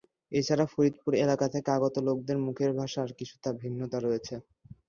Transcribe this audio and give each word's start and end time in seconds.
এছাড়া 0.31 0.65
ফরিদপুর 0.67 1.13
এলাকা 1.23 1.45
থেকে 1.53 1.69
আগত 1.71 1.95
লোকদের 2.07 2.37
মুখের 2.45 2.71
ভাষার 2.79 3.09
কিছুটা 3.19 3.49
ভিন্নতা 3.61 3.97
রয়েছে। 3.99 4.35